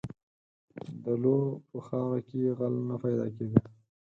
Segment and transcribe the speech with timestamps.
[1.03, 1.37] •د لو
[1.69, 3.59] په خاوره کې غل نه پیدا کېده.